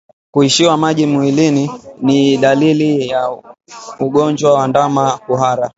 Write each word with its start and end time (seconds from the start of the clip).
Kuishiwa 0.31 0.77
maji 0.77 1.05
mwilini 1.05 1.71
ni 2.01 2.37
dalili 2.37 3.07
ya 3.09 3.37
ugonjwa 3.99 4.53
wa 4.53 4.67
ndama 4.67 5.17
kuhara 5.17 5.69